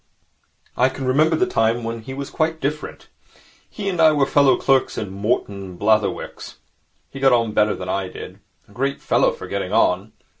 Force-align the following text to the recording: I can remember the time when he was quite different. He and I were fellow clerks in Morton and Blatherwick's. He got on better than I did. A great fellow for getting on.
I 0.75 0.89
can 0.89 1.05
remember 1.05 1.35
the 1.35 1.45
time 1.45 1.83
when 1.83 2.01
he 2.01 2.15
was 2.15 2.31
quite 2.31 2.59
different. 2.59 3.07
He 3.69 3.87
and 3.87 4.01
I 4.01 4.13
were 4.13 4.25
fellow 4.25 4.57
clerks 4.57 4.97
in 4.97 5.11
Morton 5.13 5.61
and 5.61 5.79
Blatherwick's. 5.79 6.57
He 7.11 7.19
got 7.19 7.33
on 7.33 7.51
better 7.51 7.75
than 7.75 7.87
I 7.87 8.07
did. 8.09 8.39
A 8.67 8.71
great 8.71 8.99
fellow 8.99 9.31
for 9.31 9.45
getting 9.45 9.71
on. 9.73 10.13